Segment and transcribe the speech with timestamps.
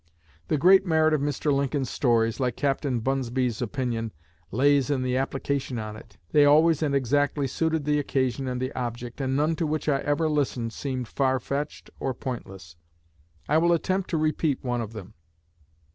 [0.47, 1.53] The great merit of Mr.
[1.53, 4.11] Lincoln's stories, like Captain Bunsby's opinion,
[4.49, 8.73] 'lays in the application on it.' They always and exactly suited the occasion and the
[8.73, 12.77] object, and none to which I ever listened seemed far fetched or pointless.
[13.47, 15.13] I will attempt to repeat one of them.